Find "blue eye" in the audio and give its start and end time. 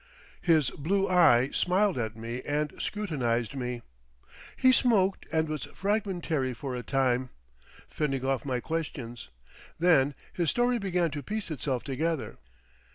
0.71-1.51